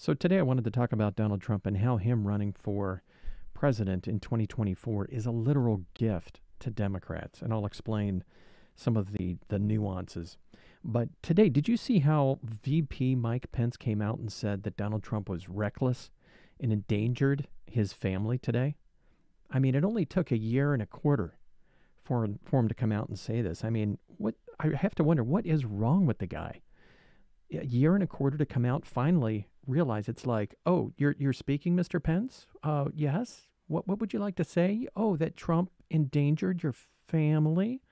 [0.00, 3.02] So today I wanted to talk about Donald Trump and how him running for
[3.52, 7.42] president in 2024 is a literal gift to Democrats.
[7.42, 8.22] And I'll explain
[8.76, 10.36] some of the, the nuances.
[10.84, 15.02] But today, did you see how VP Mike Pence came out and said that Donald
[15.02, 16.12] Trump was reckless
[16.60, 18.76] and endangered his family today?
[19.50, 21.38] I mean, it only took a year and a quarter
[22.04, 23.64] for, for him to come out and say this.
[23.64, 26.60] I mean, what I have to wonder what is wrong with the guy?
[27.52, 31.32] A year and a quarter to come out finally realize it's like, oh, you're you're
[31.32, 32.02] speaking, Mr.
[32.02, 32.46] Pence?
[32.62, 33.46] Uh, yes.
[33.66, 34.88] What what would you like to say?
[34.96, 36.74] Oh, that Trump endangered your
[37.06, 37.82] family.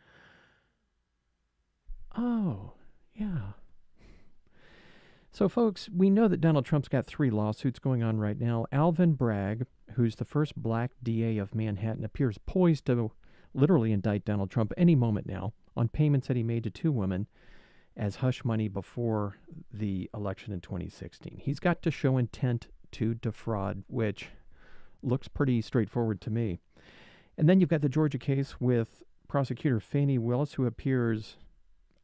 [2.16, 2.72] Oh,
[3.14, 3.52] yeah.
[5.32, 8.64] So, folks, we know that Donald Trump's got three lawsuits going on right now.
[8.72, 13.12] Alvin Bragg, who's the first black DA of Manhattan, appears poised to
[13.52, 17.26] literally indict Donald Trump any moment now on payments that he made to two women
[17.96, 19.36] as hush money before
[19.72, 21.38] the election in 2016.
[21.42, 24.28] He's got to show intent to defraud, which
[25.02, 26.60] looks pretty straightforward to me.
[27.38, 31.36] And then you've got the Georgia case with prosecutor Fani Willis, who appears,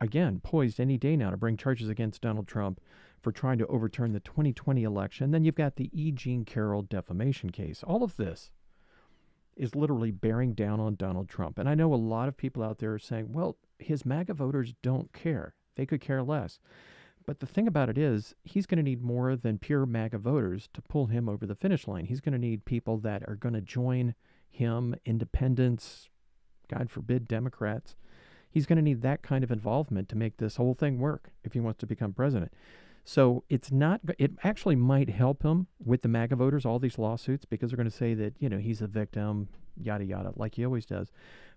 [0.01, 2.81] again, poised any day now to bring charges against Donald Trump
[3.21, 5.31] for trying to overturn the 2020 election.
[5.31, 6.11] Then you've got the E.
[6.11, 7.83] Jean Carroll defamation case.
[7.83, 8.51] All of this
[9.57, 11.59] is literally bearing down on Donald Trump.
[11.59, 14.75] And I know a lot of people out there are saying, well, his MAGA voters
[14.83, 15.55] don't care.
[15.77, 16.59] They could care less.
[17.27, 20.69] But the thing about it is, he's going to need more than pure MAGA voters
[20.75, 22.07] to pull him over the finish line.
[22.07, 24.15] He's going to need people that are going to join
[24.51, 26.09] him, independents,
[26.69, 27.97] God forbid, Democrats.
[28.51, 31.53] He's going to need that kind of involvement to make this whole thing work if
[31.53, 32.53] he wants to become president.
[33.05, 37.45] So it's not, it actually might help him with the MAGA voters, all these lawsuits,
[37.45, 40.65] because they're going to say that, you know, he's a victim, yada, yada, like he
[40.65, 41.11] always does.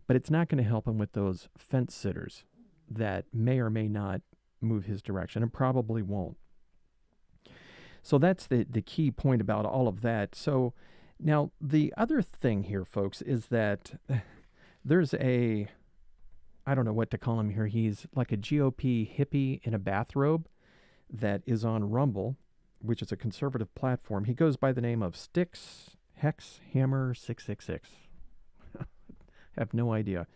[0.07, 2.45] But it's not going to help him with those fence sitters
[2.89, 4.21] that may or may not
[4.61, 6.37] move his direction and probably won't.
[8.01, 10.35] So that's the, the key point about all of that.
[10.35, 10.73] So
[11.19, 13.93] now the other thing here, folks, is that
[14.85, 15.67] there's a,
[16.65, 17.67] I don't know what to call him here.
[17.67, 20.47] He's like a GOP hippie in a bathrobe
[21.11, 22.37] that is on Rumble,
[22.79, 24.25] which is a conservative platform.
[24.25, 27.89] He goes by the name of Sticks Hex Hammer 666.
[29.57, 30.27] have no idea.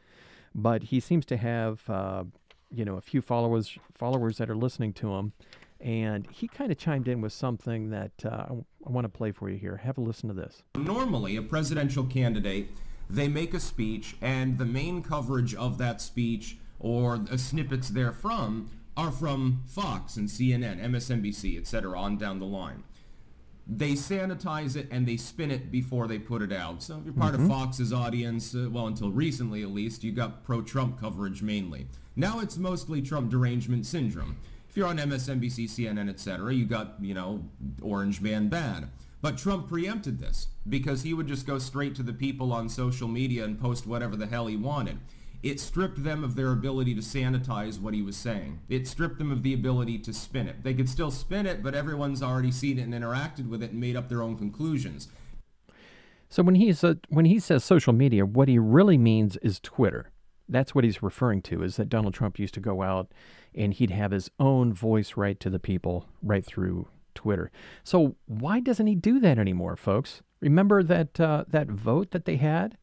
[0.55, 2.23] But he seems to have uh,
[2.71, 5.33] you know a few followers followers that are listening to him,
[5.79, 8.45] and he kind of chimed in with something that uh,
[8.85, 9.77] I want to play for you here.
[9.77, 10.63] Have a listen to this.
[10.75, 12.69] Normally, a presidential candidate
[13.09, 18.69] they make a speech, and the main coverage of that speech or the snippets therefrom
[18.95, 22.83] are from Fox and CNN, MSNBC, etc., on down the line.
[23.71, 26.81] They sanitize it and they spin it before they put it out.
[26.81, 27.43] So if you're part mm-hmm.
[27.43, 31.85] of Fox's audience, uh, well, until recently at least, you got pro-Trump coverage mainly.
[32.15, 34.37] Now it's mostly Trump derangement syndrome.
[34.67, 37.43] If you're on MSNBC, CNN, etc., you got, you know,
[37.81, 38.89] Orange Man bad.
[39.21, 43.07] But Trump preempted this because he would just go straight to the people on social
[43.07, 44.97] media and post whatever the hell he wanted.
[45.41, 48.59] It stripped them of their ability to sanitize what he was saying.
[48.67, 50.63] It stripped them of the ability to spin it.
[50.63, 53.79] They could still spin it, but everyone's already seen it and interacted with it and
[53.79, 55.07] made up their own conclusions.
[56.27, 60.11] So when he's uh, when he says social media, what he really means is Twitter.
[60.47, 63.11] That's what he's referring to is that Donald Trump used to go out
[63.55, 67.51] and he'd have his own voice right to the people right through Twitter.
[67.83, 70.21] So why doesn't he do that anymore, folks?
[70.41, 72.77] Remember that uh, that vote that they had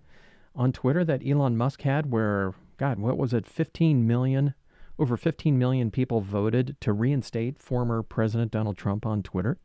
[0.56, 4.54] on Twitter that Elon Musk had, where God, what was it, 15 million,
[4.98, 9.58] over 15 million people voted to reinstate former President Donald Trump on Twitter,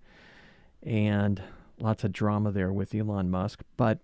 [0.83, 1.41] and
[1.79, 3.99] lots of drama there with Elon Musk, but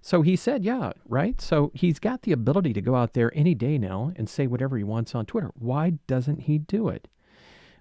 [0.00, 1.40] so he said, yeah, right?
[1.40, 4.76] So he's got the ability to go out there any day now and say whatever
[4.76, 5.50] he wants on Twitter.
[5.54, 7.08] Why doesn't he do it?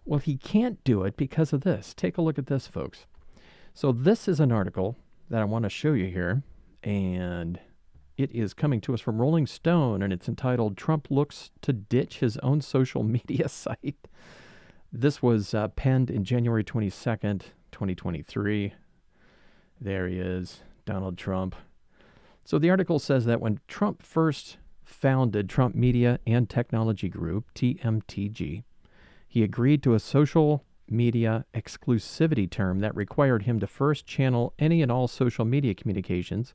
[0.03, 1.93] Well, he can't do it because of this.
[1.93, 3.05] Take a look at this, folks.
[3.73, 4.97] So this is an article
[5.29, 6.41] that I want to show you here,
[6.81, 7.59] and
[8.17, 12.19] it is coming to us from Rolling Stone, and it's entitled Trump Looks to Ditch
[12.19, 14.07] His Own Social Media Site.
[14.91, 17.41] This was uh, penned in January 22nd,
[17.71, 18.73] 2023.
[19.79, 21.55] There he is, Donald Trump.
[22.43, 28.63] So the article says that when Trump first founded Trump Media and Technology Group, TMTG,
[29.27, 34.81] he agreed to a social media exclusivity term that required him to first channel any
[34.81, 36.53] and all social media communications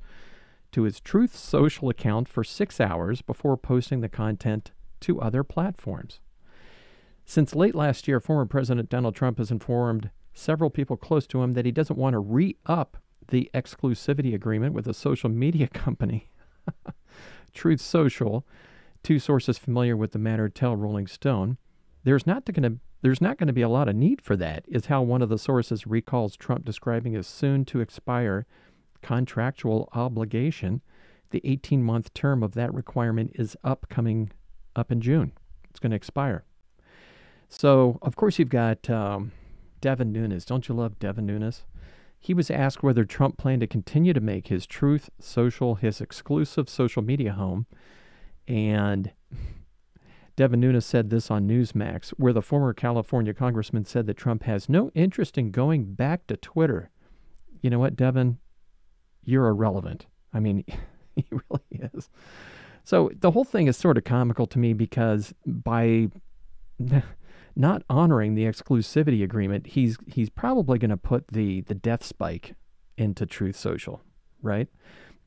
[0.72, 6.20] to his Truth Social account for six hours before posting the content to other platforms.
[7.24, 11.54] Since late last year, former President Donald Trump has informed several people close to him
[11.54, 12.96] that he doesn't want to re up
[13.28, 16.30] the exclusivity agreement with a social media company,
[17.52, 18.46] Truth Social.
[19.02, 21.58] Two sources familiar with the matter tell Rolling Stone.
[22.04, 24.64] there's not going to there's not going to be a lot of need for that.
[24.68, 28.46] Is how one of the sources recalls Trump describing his soon to expire
[29.02, 30.80] contractual obligation.
[31.30, 34.30] The 18 month term of that requirement is upcoming
[34.76, 35.32] up in June.
[35.70, 36.44] It's going to expire.
[37.48, 39.32] So, of course, you've got um,
[39.80, 40.44] Devin Nunes.
[40.44, 41.64] Don't you love Devin Nunes?
[42.18, 46.68] He was asked whether Trump planned to continue to make his Truth Social his exclusive
[46.68, 47.66] social media home.
[48.46, 49.12] And
[50.36, 54.68] Devin Nunes said this on Newsmax, where the former California congressman said that Trump has
[54.68, 56.90] no interest in going back to Twitter.
[57.60, 58.38] You know what, Devin?
[59.24, 60.06] You're irrelevant.
[60.32, 60.64] I mean,
[61.16, 62.08] he really is.
[62.84, 66.08] So the whole thing is sort of comical to me because by
[67.56, 72.54] not honoring the exclusivity agreement, he's he's probably going to put the the death spike
[72.96, 74.02] into Truth Social,
[74.42, 74.68] right?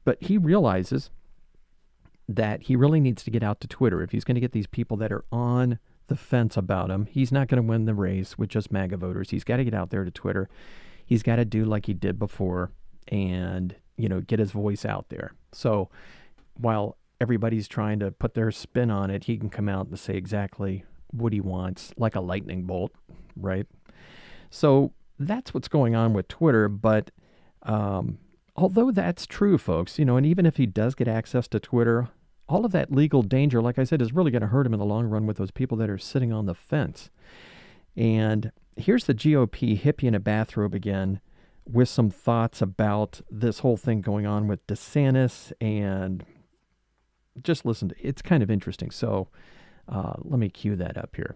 [0.03, 1.09] But he realizes
[2.27, 4.67] that he really needs to get out to Twitter if he's going to get these
[4.67, 7.05] people that are on the fence about him.
[7.05, 9.29] He's not going to win the race with just MAGA voters.
[9.29, 10.49] He's got to get out there to Twitter.
[11.05, 12.71] He's got to do like he did before
[13.07, 15.33] and, you know, get his voice out there.
[15.51, 15.89] So
[16.57, 20.15] while everybody's trying to put their spin on it, he can come out and say
[20.15, 22.91] exactly what he wants, like a lightning bolt,
[23.35, 23.65] right?
[24.49, 26.67] So that's what's going on with Twitter.
[26.67, 27.11] But
[27.63, 28.17] um,
[28.55, 32.09] although that's true, folks, you know, and even if he does get access to Twitter,
[32.47, 34.79] all of that legal danger, like I said, is really going to hurt him in
[34.79, 37.09] the long run with those people that are sitting on the fence.
[37.95, 41.21] And here's the GOP hippie in a bathrobe again
[41.67, 46.23] with some thoughts about this whole thing going on with DeSantis and
[47.41, 48.91] just listen to it's kind of interesting.
[48.91, 49.29] So
[49.89, 51.35] uh, let me cue that up here.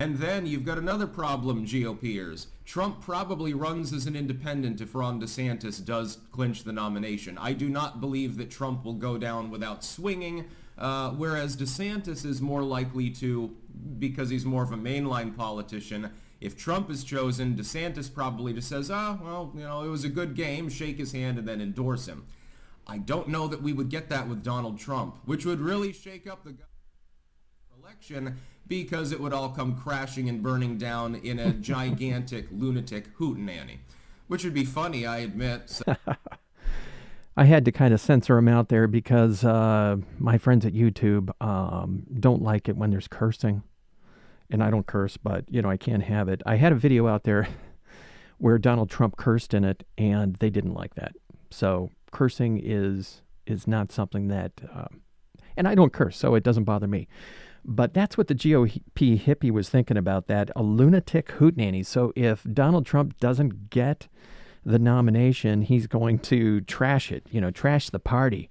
[0.00, 2.48] And then you've got another problem, GOPers.
[2.64, 7.38] Trump probably runs as an independent if Ron DeSantis does clinch the nomination.
[7.38, 12.42] I do not believe that Trump will go down without swinging, uh, whereas DeSantis is
[12.42, 13.54] more likely to,
[14.00, 16.10] because he's more of a mainline politician.
[16.44, 20.04] If Trump is chosen, DeSantis probably just says, ah, oh, well, you know, it was
[20.04, 22.26] a good game, shake his hand, and then endorse him.
[22.86, 26.26] I don't know that we would get that with Donald Trump, which would really shake
[26.28, 26.54] up the
[27.80, 28.36] election
[28.66, 33.78] because it would all come crashing and burning down in a gigantic lunatic hootenanny,
[34.28, 35.70] which would be funny, I admit.
[35.70, 35.96] So.
[37.38, 41.30] I had to kind of censor him out there because uh, my friends at YouTube
[41.40, 43.62] um, don't like it when there's cursing.
[44.50, 46.42] And I don't curse, but, you know, I can't have it.
[46.44, 47.48] I had a video out there
[48.38, 51.12] where Donald Trump cursed in it, and they didn't like that.
[51.50, 54.86] So cursing is is not something that, uh,
[55.56, 57.08] and I don't curse, so it doesn't bother me.
[57.64, 61.84] But that's what the GOP hippie was thinking about that a lunatic hootenanny.
[61.84, 64.08] So if Donald Trump doesn't get
[64.64, 68.50] the nomination, he's going to trash it, you know, trash the party,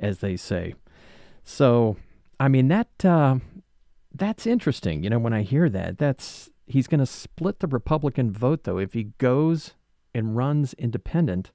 [0.00, 0.74] as they say.
[1.44, 1.96] So,
[2.40, 3.36] I mean, that uh,
[4.18, 5.02] that's interesting.
[5.02, 8.78] You know, when I hear that, that's he's going to split the Republican vote, though.
[8.78, 9.74] If he goes
[10.14, 11.50] and runs independent,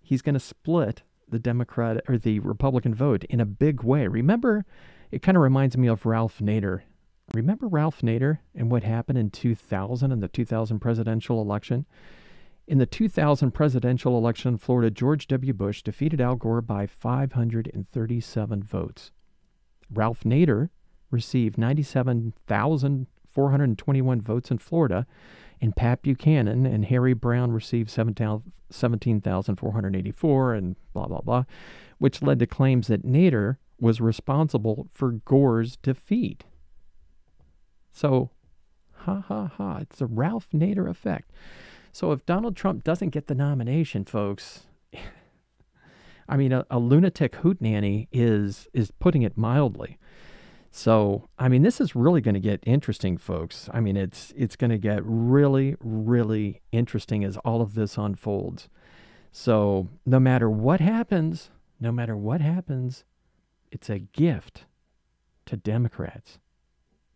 [0.00, 4.06] he's going to split the Democrat or the Republican vote in a big way.
[4.06, 4.64] Remember
[5.10, 6.82] it kind of reminds me of Ralph Nader.
[7.34, 11.86] Remember Ralph Nader and what happened in 2000 in the 2000 presidential election?
[12.66, 15.52] In the 2000 presidential election in Florida, George W.
[15.52, 19.12] Bush defeated Al Gore by 537 votes.
[19.92, 20.70] Ralph Nader
[21.10, 25.06] received 97,421 votes in Florida,
[25.60, 31.44] and Pat Buchanan and Harry Browne received 17,484 and blah, blah, blah,
[31.98, 36.44] which led to claims that Nader was responsible for Gore's defeat.
[37.92, 38.30] So,
[38.92, 41.32] ha ha ha, it's the Ralph Nader effect.
[41.92, 44.66] So, if Donald Trump doesn't get the nomination, folks,
[46.28, 49.98] I mean, a, a lunatic hootenanny is is putting it mildly.
[50.70, 53.68] So, I mean, this is really going to get interesting, folks.
[53.72, 58.68] I mean, it's it's going to get really, really interesting as all of this unfolds.
[59.32, 63.04] So, no matter what happens, no matter what happens,
[63.70, 64.64] it's a gift
[65.46, 66.38] to Democrats.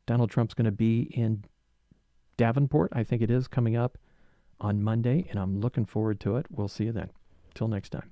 [0.07, 1.45] Donald Trump's going to be in
[2.37, 3.99] Davenport, I think it is, coming up
[4.61, 6.47] on Monday, and I'm looking forward to it.
[6.51, 7.11] We'll see you then.
[7.55, 8.11] Till next time.